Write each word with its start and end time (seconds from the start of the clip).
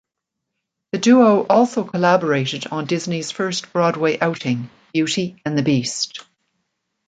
The 0.93 0.97
duo 0.97 1.43
also 1.45 1.83
collaborated 1.83 2.65
on 2.65 2.87
Disney's 2.87 3.29
first 3.29 3.71
Broadway 3.71 4.17
outing: 4.19 4.71
"Beauty 4.93 5.39
and 5.45 5.55
the 5.55 5.61
Beast". 5.61 6.25